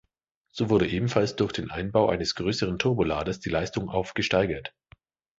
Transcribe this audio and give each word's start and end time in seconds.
So 0.53 0.71
wurde 0.71 0.87
ebenfalls 0.89 1.35
durch 1.35 1.53
den 1.53 1.69
Einbau 1.69 2.09
eines 2.09 2.33
größeren 2.33 2.79
Turboladers 2.79 3.39
die 3.39 3.51
Leistung 3.51 3.87
auf 3.91 4.15
gesteigert. 4.15 4.73